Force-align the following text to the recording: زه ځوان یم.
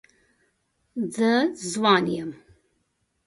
زه 1.15 1.31
ځوان 1.71 2.05
یم. 2.15 2.31